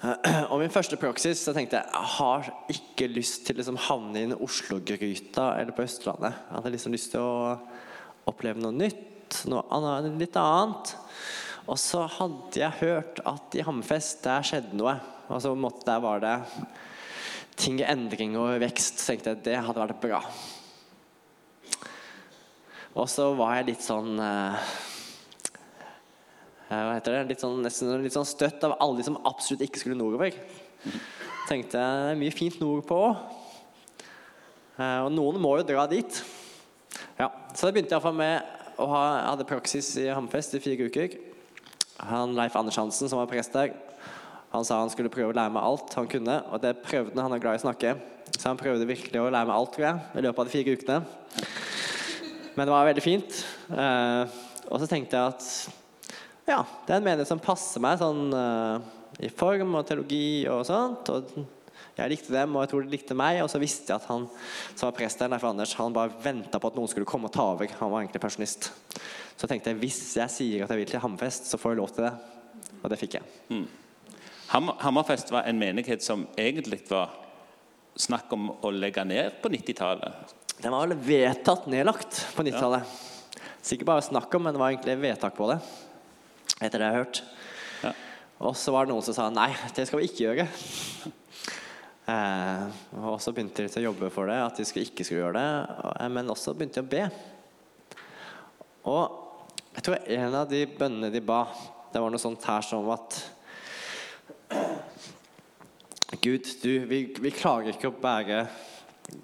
[0.50, 4.22] Og min første praksis så tenkte jeg jeg har ikke lyst til å liksom havne
[4.22, 6.38] i Oslo-gryta eller på Østlandet.
[6.38, 7.58] Jeg hadde liksom lyst til å
[8.30, 10.94] oppleve noe nytt, noe annet, litt annet.
[11.66, 14.96] Og så hadde jeg hørt at i Hammerfest der skjedde noe.
[15.30, 15.52] Altså
[15.84, 16.36] Der var det
[17.60, 19.00] ting i endring og vekst.
[19.00, 20.20] Så tenkte jeg at det hadde vært bra.
[22.98, 24.70] Og så var jeg litt sånn eh,
[26.70, 27.22] eh, Hva heter det?
[27.30, 30.34] Litt sånn, nesten litt sånn støtt av alle de som absolutt ikke skulle nordover.
[31.46, 33.38] Tenkte jeg det er mye fint nordpå òg.
[34.80, 36.22] Og noen må jo dra dit.
[37.20, 40.86] Ja, Så da begynte jeg iallfall med å ha hadde praksis i Hammerfest i fire
[40.88, 41.18] uker.
[42.08, 43.74] Han Leif Anders Hansen, som var prest der,
[44.50, 46.40] han sa han skulle prøve å lære meg alt han kunne.
[46.50, 47.28] Og det prøvde han.
[47.28, 47.92] Han er glad i å snakke.
[48.34, 50.74] Så han prøvde virkelig å lære meg alt, tror jeg, i løpet av de fire
[50.78, 50.96] ukene.
[52.56, 53.36] Men det var veldig fint.
[53.70, 55.46] Eh, og så tenkte jeg at
[56.50, 58.88] ja, det er en menighet som passer meg sånn eh,
[59.26, 61.12] i form og teologi og sånt.
[61.14, 61.30] Og
[62.00, 63.42] jeg likte dem, og jeg tror de likte meg.
[63.44, 64.26] Og så visste jeg at han
[64.72, 67.46] som var prest der, Anders, han bare venta på at noen skulle komme og ta
[67.52, 67.70] over.
[67.82, 68.72] Han var egentlig pensjonist.
[69.38, 71.94] Så tenkte jeg hvis jeg sier at jeg vil til Hammerfest, så får jeg lov
[71.94, 72.16] til det.
[72.80, 73.30] Og det fikk jeg.
[73.52, 73.68] Ham-
[74.50, 77.12] Hammerfest var en menighet som egentlig var
[77.94, 80.34] snakk om å legge ned på 90-tallet.
[80.60, 82.98] Den var vel vedtatt nedlagt på 90-tallet.
[83.62, 85.60] Så ikke bare snakk om, men det var egentlig vedtak på det.
[86.58, 87.22] Etter det jeg har hørt.
[87.84, 87.94] Ja.
[88.48, 90.48] Og så var det noen som sa nei, det skal vi ikke gjøre.
[92.10, 95.38] Eh, og så begynte de å jobbe for det, at de skulle, ikke skulle gjøre
[95.38, 96.08] det.
[96.10, 97.04] Men også begynte de å be.
[98.90, 99.04] Og
[99.76, 101.44] jeg tror en av de bønnene de ba,
[101.92, 103.20] det var noe sånt her som at
[106.20, 108.42] Gud, du, vi, vi klarer ikke å bære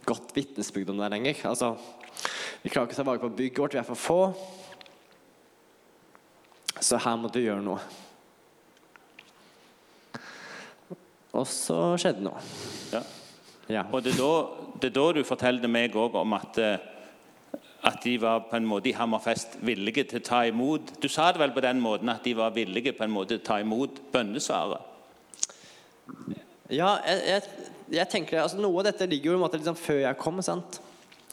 [0.08, 1.42] godt vitnesbyrd om deg lenger.
[1.50, 1.74] Altså,
[2.62, 4.20] vi klarer ikke å ta vare på bygget vårt, vi er for få.
[6.80, 7.82] Så her må du gjøre noe.
[11.36, 12.40] Og så skjedde noe.
[12.94, 13.02] Ja.
[13.68, 13.84] Ja.
[13.90, 18.00] Og det er, da, det er da du forteller meg òg om at, eh, at
[18.04, 21.42] de var på en måte i Hammerfest villige til å ta imot Du sa det
[21.42, 24.00] vel på den måten at de var villige på en måte til å ta imot
[24.14, 24.94] bønnesvaret?
[26.66, 30.18] Ja, jeg, jeg, jeg tenker altså Noe av dette ligger jo måte liksom før jeg
[30.18, 30.42] kom.
[30.42, 30.80] sant?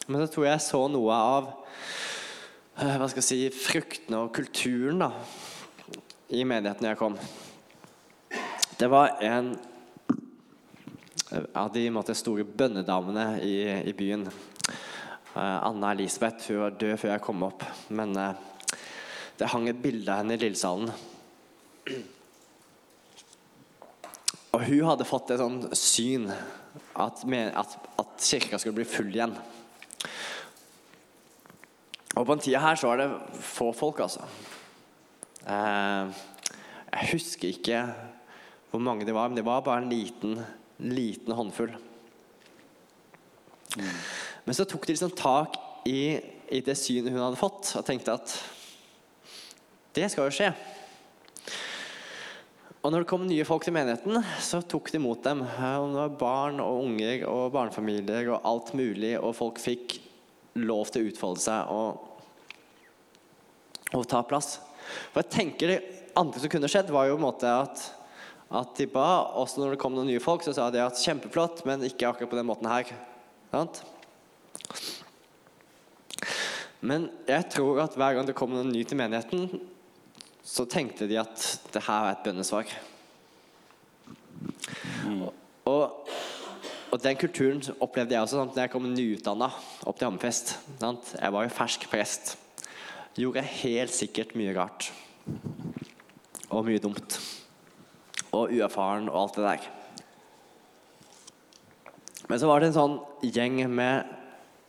[0.06, 1.48] Men så tror jeg jeg så noe av
[2.78, 5.10] eh, hva skal jeg si, fruktene og kulturen da,
[6.30, 7.18] i menigheten jeg kom.
[8.78, 9.54] Det var en
[11.56, 13.56] av de måte, store bønnedamene i,
[13.90, 14.28] i byen.
[14.28, 17.66] Eh, Anna Elisabeth hun var død før jeg kom opp.
[17.90, 18.76] Men eh,
[19.40, 20.94] det hang et bilde av henne i Lillesalen.
[24.54, 29.34] Og hun hadde fått et sånn syn at, at, at kirka skulle bli full igjen.
[32.14, 33.08] Og på den tida her så var det
[33.42, 34.22] få folk, altså.
[35.50, 36.20] Eh,
[36.94, 37.80] jeg husker ikke
[38.70, 40.38] hvor mange det var, men det var bare en liten,
[40.78, 41.74] liten håndfull.
[44.44, 45.58] Men så tok de liksom tak
[45.90, 46.20] i,
[46.54, 48.38] i det synet hun hadde fått, og tenkte at
[49.94, 50.52] det skal jo skje.
[52.84, 55.40] Og når det kom nye folk til menigheten, så tok de imot dem.
[55.40, 59.96] Om det var barn og unger og barnefamilier og alt mulig, og folk fikk
[60.60, 62.04] lov til å utfolde seg og,
[63.96, 64.58] og ta plass.
[65.14, 65.80] For jeg tenker Det
[66.20, 67.88] andre som kunne skjedd, var jo på en måte at,
[68.60, 71.64] at de ba, også når det kom noen nye folk, så sa de at kjempeflott,
[71.64, 72.92] men ikke akkurat på den måten her.
[73.48, 73.80] Sant?
[76.84, 79.48] Men jeg tror at hver gang det kommer noen ny til menigheten,
[80.44, 82.68] så tenkte de at det her er et bønnesvar.
[85.64, 86.08] Og,
[86.92, 88.52] og den kulturen opplevde jeg også sant?
[88.52, 89.48] når jeg kom nyutdanna
[89.88, 90.56] opp til Hammerfest.
[90.82, 92.34] Jeg var jo fersk prest.
[93.16, 94.90] Gjorde helt sikkert mye rart.
[96.50, 97.16] Og mye dumt.
[98.34, 99.70] Og uerfaren og alt det der.
[102.28, 104.12] Men så var det en sånn gjeng med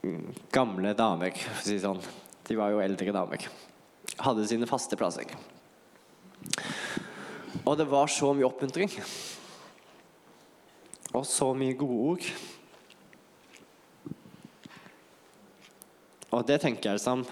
[0.04, 2.02] mm, gamle damer, for å si sånn.
[2.46, 3.48] De var jo eldre damer.
[4.22, 5.32] Hadde sine faste plasser.
[7.66, 8.92] Og det var så mye oppmuntring.
[11.16, 12.28] Og så mye gode ord.
[16.36, 17.24] Og det tenker jeg liksom.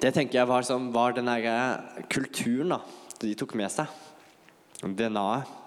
[0.00, 2.80] Det tenker jeg var, som var den derre kulturen da,
[3.22, 3.88] de tok med seg.
[4.84, 5.60] DNA-et.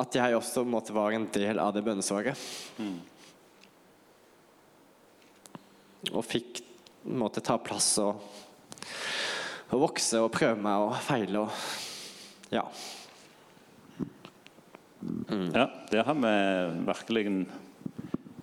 [0.00, 2.38] At jeg også måte var en del av det bønnesvaret.
[6.12, 6.60] Og fikk
[7.04, 8.20] måtte ta plass og,
[9.70, 11.64] og vokse og prøve meg og feile og
[12.52, 12.62] Ja.
[15.52, 16.34] Ja, det har vi
[16.86, 17.46] virkelig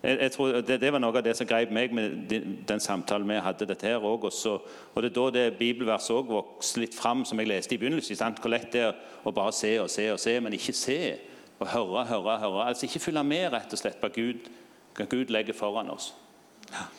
[0.04, 2.82] jeg, jeg tror det, det, var noe av det som grep meg med den, den
[2.82, 3.68] samtalen vi hadde.
[3.70, 4.60] dette her også,
[4.96, 8.16] Og det er da det bibelverset òg vokste litt fram, som jeg leste i begynnelsen.
[8.16, 8.40] Sant?
[8.42, 11.18] Hvor lett det er å bare se og se og se, men ikke se.
[11.60, 12.66] Og høre, høre, høre.
[12.66, 14.50] Altså ikke følge med rett og slett på Gud,
[14.98, 16.14] hva Gud legger foran oss.
[16.72, 16.90] Ja.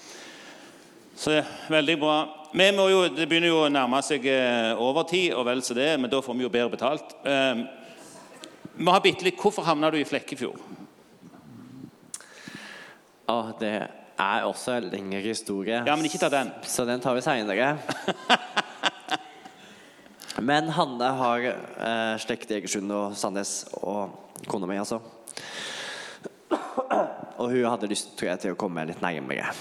[1.17, 2.17] Så veldig bra.
[2.53, 5.95] Vi må jo, Det begynner jo å nærme seg eh, overtid, og vel så det,
[6.01, 7.15] men da får vi jo bedre betalt.
[7.25, 7.65] Um,
[8.77, 10.61] vi har bitte litt, Hvorfor havna du i Flekkefjord?
[13.33, 13.75] Å, det
[14.21, 15.83] er også en lengre historie.
[15.87, 16.53] Ja, men ikke ta den.
[16.69, 17.75] Så den tar vi seinere.
[20.49, 25.01] men Hanne har eh, slekt i Egersund og Sandnes, og kona mi, altså.
[26.53, 29.53] Og hun hadde lyst tror jeg, til å komme litt nærmere.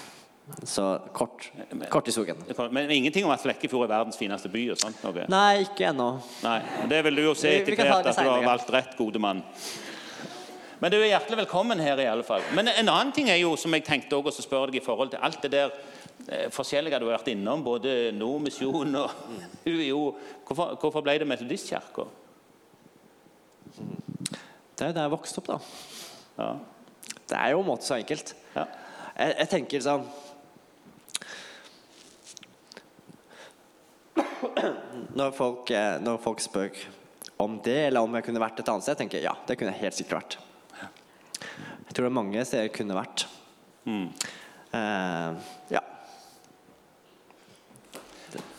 [0.67, 1.47] Så kort,
[1.89, 2.37] kort historien.
[2.71, 4.65] Men ingenting om at Flekkefjord er verdens fineste by?
[4.73, 4.99] og sånt?
[5.05, 5.25] noe.
[5.31, 6.09] Nei, ikke ennå.
[6.43, 6.59] Nei,
[6.89, 9.41] Det vil du jo se etter hvert, at du har valgt rett, gode mann.
[10.81, 11.99] Men du er hjertelig velkommen her.
[11.99, 12.41] i alle fall.
[12.57, 15.13] Men en annen ting er jo, som jeg tenkte også å spørre deg i forhold
[15.13, 15.75] til alt det der
[16.27, 19.11] eh, forskjellige du har vært innom, både Nordmisjon og
[19.69, 20.15] UiO.
[20.47, 22.07] Hvorfor, hvorfor ble det Metodistkirka?
[23.77, 25.59] Det er der jeg vokste opp, da.
[26.41, 26.51] Ja.
[27.29, 28.33] Det er jo en måte så enkelt.
[28.55, 28.65] Ja.
[29.13, 30.07] Jeg, jeg, tenker sånn
[35.19, 36.77] når folk, eh, når folk spør
[37.41, 39.73] om det, eller om jeg kunne vært et annet sted, tenker jeg ja, det kunne
[39.73, 40.37] jeg helt sikkert vært.
[41.91, 43.25] Jeg tror det er mange steder jeg kunne vært.
[43.83, 44.05] Mm.
[44.71, 45.81] Uh, ja.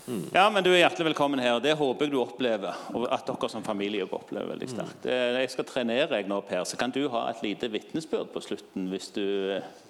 [0.07, 0.25] Mm.
[0.35, 1.61] Ja, men Du er hjertelig velkommen her.
[1.63, 2.75] Det håper jeg du opplever.
[2.95, 5.07] Og at dere som familie opplever veldig sterkt.
[5.07, 5.39] Mm.
[5.39, 8.89] Jeg skal trenere deg nå, Per, så kan du ha et lite vitnesbyrd på slutten.
[8.91, 9.25] Hvis, du,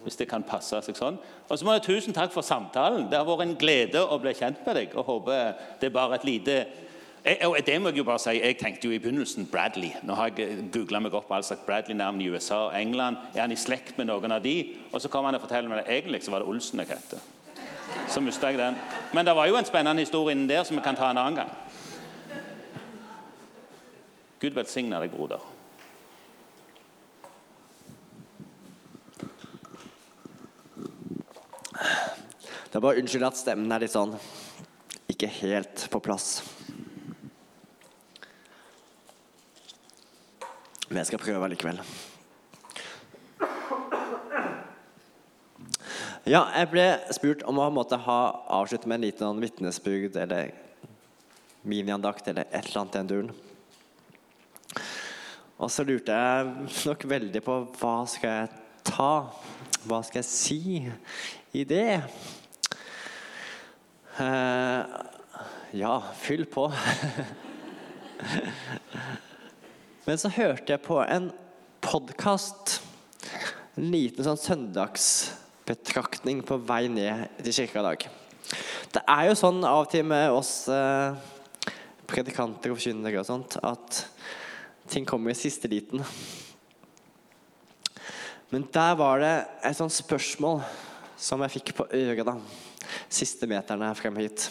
[0.05, 1.19] hvis, det kan passe seg sånn.
[1.49, 3.09] Og så må jeg Tusen takk for samtalen.
[3.11, 4.97] Det har vært en glede å bli kjent med deg.
[4.97, 6.65] og håper Det er bare et lite
[7.23, 9.93] jeg, det må jeg jo bare si, jeg tenkte jo i begynnelsen Bradley.
[10.03, 13.21] Nå har jeg googla meg opp all slags Bradley-navn i USA og England.
[13.37, 14.57] Er han i slekt med noen av de?
[14.91, 17.15] Og så kommer han og forteller meg at egentlig så var det Olsen jeg het.
[18.11, 18.81] Så mista jeg den.
[19.13, 21.43] Men det var jo en spennende historie innen der som vi kan ta en annen
[21.43, 21.51] gang.
[24.41, 25.43] Gud velsigne deg, broder.
[32.73, 34.17] Det er bare Unnskyld at stemmen er litt sånn
[35.13, 36.41] ikke helt på plass.
[40.89, 41.79] Men jeg skal prøve likevel.
[46.23, 48.17] Ja, jeg ble spurt om å måtte ha
[48.55, 50.53] avslutte med en liten vitnesbyrd eller
[51.67, 53.33] miniandakt eller et eller annet i den duren.
[55.59, 58.53] Og så lurte jeg nok veldig på hva skal jeg
[58.87, 59.11] ta?
[59.83, 60.61] Hva skal jeg si
[61.59, 62.07] i det?
[64.15, 64.87] Uh,
[65.75, 66.71] ja, fyll på.
[70.07, 71.33] Men så hørte jeg på en
[71.83, 72.79] podkast.
[73.75, 74.39] En liten sånn
[75.63, 78.09] søndagsbetraktning på vei ned til kirka i dag.
[78.93, 81.15] Det er jo sånn av og til med oss eh,
[82.07, 84.07] predikanter og forkynnere og sånt at
[84.91, 86.03] ting kommer i siste liten.
[88.51, 90.63] Men der var det et sånt spørsmål
[91.17, 92.37] som jeg fikk på øret da.
[93.09, 94.51] Siste meterne frem hit.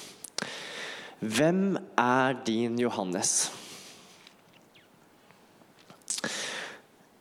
[1.20, 3.52] Hvem er din Johannes?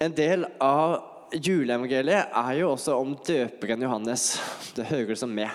[0.01, 4.33] En del av juleevangeliet er jo også om døperen Johannes.
[4.75, 5.51] Det hører som med.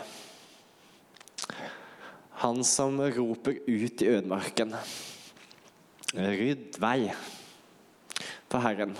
[2.43, 4.75] Han som roper ut i ødemarken.
[6.15, 7.09] Rydd vei
[8.51, 8.95] for Herren.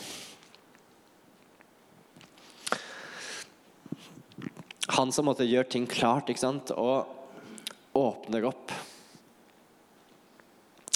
[4.95, 6.71] Han som måtte gjøre ting klart ikke sant?
[6.71, 7.11] og
[7.95, 8.73] åpner opp.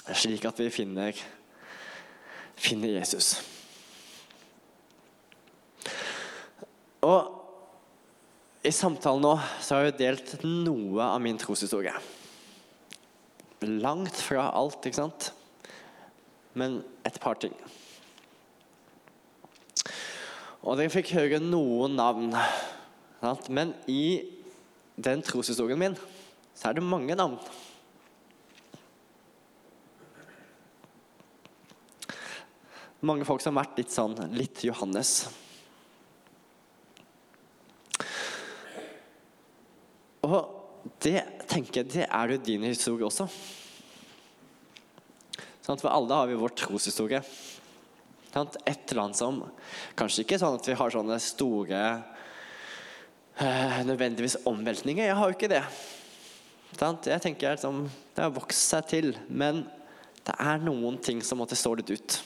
[0.09, 1.15] Slik at vi finner,
[2.59, 3.37] finner Jesus.
[7.05, 11.93] Og i samtalen nå så har jeg delt noe av min troshistorie.
[13.63, 15.29] Langt fra alt, ikke sant?
[16.59, 17.55] Men et par ting.
[20.59, 22.33] Og dere fikk høre noen navn.
[23.21, 23.47] Sant?
[23.47, 24.27] Men i
[24.99, 25.95] den troshistorien min
[26.59, 27.39] så er det mange navn.
[32.99, 35.29] Mange folk som har vært litt sånn litt Johannes.
[40.27, 43.27] Og det tenker jeg, det er jo din historie også.
[45.63, 47.21] Sånn for alle har vi vår troshistorie.
[48.29, 49.39] Et eller annet som
[49.97, 51.79] Kanskje ikke sånn at vi har sånne store
[53.41, 55.07] øh, nødvendigvis omveltninger.
[55.07, 55.63] Jeg har jo ikke det.
[56.77, 57.09] Sant?
[57.09, 59.63] Jeg tenker liksom, Det har vokst seg til, men
[60.27, 62.19] det er noen ting som måtte stå litt ut.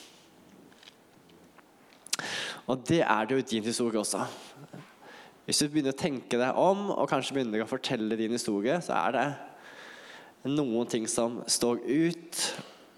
[2.68, 4.26] Og det er det jo din historie også.
[5.44, 8.96] Hvis du begynner å tenke deg om og kanskje begynner å fortelle din historie, så
[8.96, 9.26] er det
[10.54, 12.39] noen ting som står ut,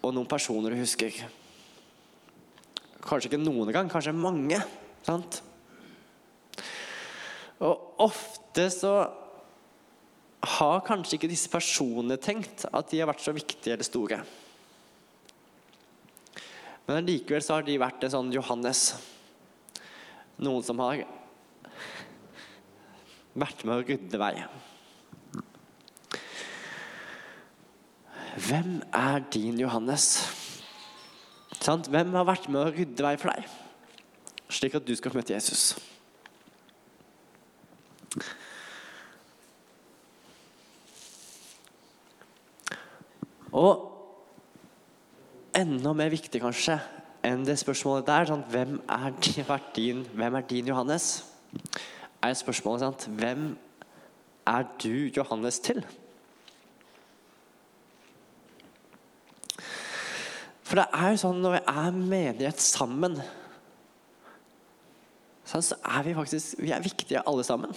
[0.06, 1.18] og noen personer du husker.
[3.06, 4.60] Kanskje ikke noen gang, kanskje mange.
[5.06, 5.42] Sant?
[7.66, 8.94] Og ofte så
[10.46, 14.22] har kanskje ikke disse personene tenkt at de har vært så viktige eller store.
[16.86, 18.92] Men likevel så har de vært en sånn Johannes.
[20.38, 21.02] Noen som har
[23.36, 24.34] vært med å rydde vei.
[28.36, 30.10] Hvem er din Johannes?
[31.66, 33.48] Hvem har vært med å rydde vei for deg,
[34.54, 35.74] slik at du skal få møte Jesus?
[43.56, 43.86] Og
[45.56, 46.76] enda mer viktig kanskje
[47.26, 49.16] enn det spørsmålet der, sånn, hvem, er
[49.74, 51.24] din, hvem er din Johannes?
[52.26, 53.04] Er spørsmålet sant?
[53.20, 53.42] Hvem
[54.50, 55.84] er du Johannes til?
[60.66, 63.20] For det er jo sånn når vi er menighet sammen,
[65.46, 67.76] så er vi faktisk vi er viktige alle sammen.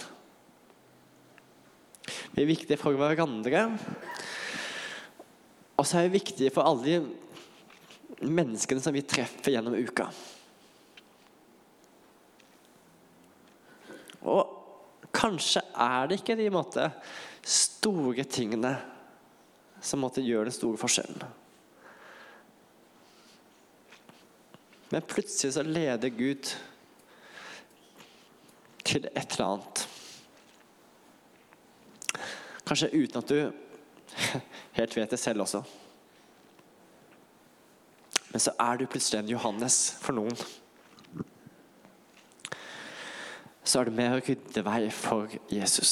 [2.33, 3.67] Vi er viktige for hverandre.
[5.77, 10.09] Og så er vi viktige for alle de menneskene som vi treffer gjennom uka.
[14.29, 16.89] Og kanskje er det ikke de måte,
[17.49, 18.73] store tingene
[19.81, 21.23] som måtte gjøre den store forskjellen.
[24.89, 26.51] Men plutselig så leder Gud
[28.83, 29.83] til et eller annet.
[32.65, 33.51] Kanskje uten at du
[34.79, 35.61] helt vet det selv også.
[38.29, 40.35] Men så er du plutselig en Johannes for noen.
[43.69, 45.91] Så er det med å rydde vei for Jesus.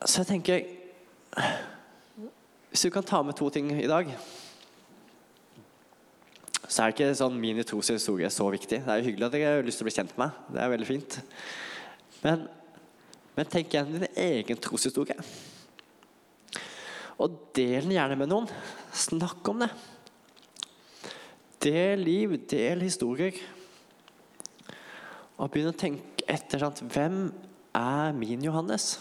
[0.00, 0.64] Så jeg tenker
[2.70, 4.14] Hvis du kan ta med to ting i dag
[6.68, 8.80] så er det ikke sånn min tros historie så viktig.
[8.84, 10.40] Det er jo hyggelig at dere har lyst til å bli kjent med meg.
[10.52, 11.16] Det er veldig fint.
[12.22, 12.42] Men,
[13.36, 15.16] men tenk igjen din egen troshistorie.
[17.18, 18.48] Og del den gjerne med noen.
[18.94, 19.70] Snakk om det.
[21.64, 23.34] Del liv, del historier.
[25.38, 26.84] Og begynn å tenke etter sant?
[26.86, 27.28] Hvem
[27.74, 28.92] er min Johannes?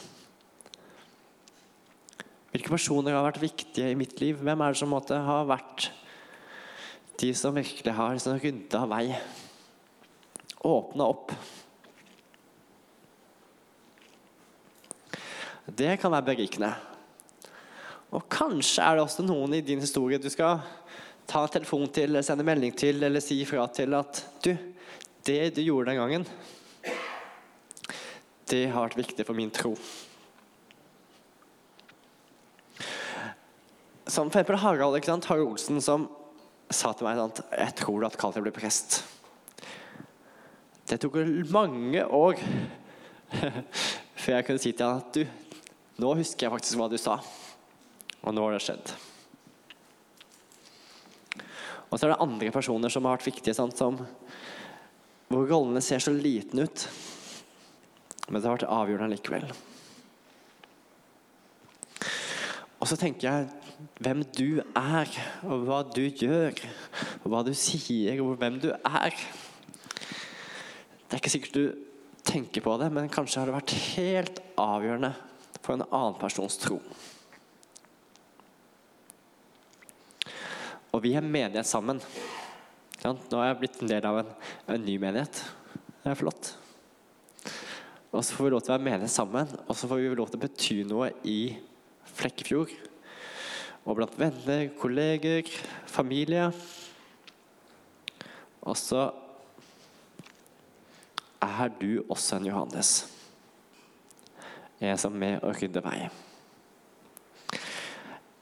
[2.54, 4.40] Hvilke personer har vært viktige i mitt liv?
[4.42, 5.92] Hvem er det som måtte ha vært
[7.22, 9.06] de som virkelig har liksom rydda vei?
[10.66, 11.34] Åpna opp.
[15.68, 16.74] Det kan være berikende.
[18.16, 20.62] Og kanskje er det også noen i din historie du skal
[21.28, 24.54] ta en telefon til, eller sende melding til eller si ifra til at du,
[25.28, 26.28] det du gjorde den gangen,
[28.48, 29.74] det har vært viktig for min tro.
[34.08, 35.28] Som for eksempel Harald, ikke sant?
[35.28, 36.08] Harald Olsen som
[36.72, 39.02] sa til meg at Jeg tror du har kalt deg å prest.
[40.88, 41.20] Det tok
[41.52, 42.40] mange år
[44.22, 45.28] før jeg kunne si til han at du,
[46.00, 47.18] nå husker jeg faktisk hva du sa.
[48.24, 48.96] Og nå har det skjedd.
[51.88, 53.78] Og så er det andre personer som har vært viktige, sant?
[53.80, 54.02] Som,
[55.32, 56.88] hvor rollene ser så liten ut.
[58.28, 59.48] Men det har vært avgjørende likevel.
[62.78, 63.48] Og så tenker jeg
[64.04, 65.10] hvem du er,
[65.46, 66.58] og hva du gjør,
[67.24, 69.16] og hva du sier, og hvem du er.
[71.08, 71.66] Det er ikke sikkert du
[72.28, 75.14] tenker på det, men kanskje har det vært helt avgjørende
[75.62, 76.82] for en annen persons tro.
[80.96, 82.00] Og vi er menighet sammen.
[83.04, 84.32] Nå har jeg blitt en del av en,
[84.74, 85.42] en ny menighet.
[86.04, 86.54] Det er flott.
[88.12, 90.32] Og så får vi lov til å være menighet sammen, og så får vi lov
[90.32, 91.40] til å bety noe i
[92.18, 92.72] Flekkefjord.
[93.88, 95.52] Og blant venner, kolleger,
[95.88, 96.48] familie.
[98.64, 99.06] Og så
[101.44, 102.96] er du også en Johannes.
[104.82, 106.00] En som er med å rydde vei.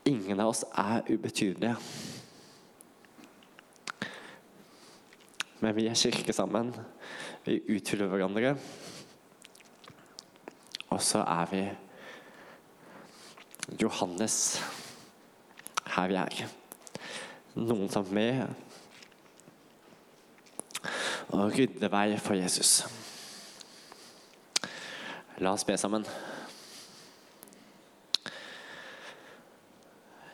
[0.09, 1.75] Ingen av oss er ubetydelige.
[5.65, 6.67] Men vi er kirke sammen.
[7.41, 8.51] Vi utfyller hverandre.
[10.93, 11.61] Og så er vi
[13.81, 14.61] Johannes
[15.95, 16.43] her vi er.
[17.57, 18.45] Noen som er med
[21.33, 22.75] og rydde vei for Jesus.
[25.41, 26.05] La oss be sammen.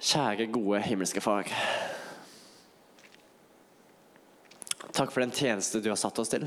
[0.02, 1.48] Kjære, gode himmelske Far.
[5.02, 6.44] Takk for den tjeneste du har satt oss til.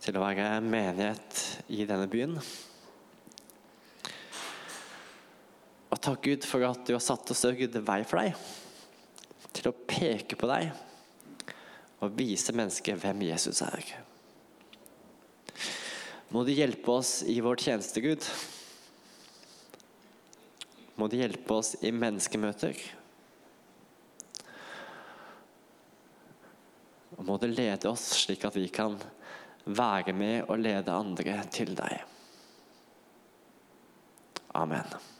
[0.00, 1.40] Til å være menighet
[1.76, 2.38] i denne byen.
[5.92, 8.40] Og takk, Gud, for at du har satt oss til å vei for deg.
[9.58, 10.72] Til å peke på deg
[12.00, 13.92] og vise mennesket hvem Jesus er.
[16.32, 18.24] Må du hjelpe oss i vår tjeneste, Gud.
[20.96, 22.80] Må du hjelpe oss i menneskemøter.
[27.18, 28.96] Og må du lede oss slik at vi kan
[29.66, 32.04] være med og lede andre til deg.
[34.56, 35.17] Amen.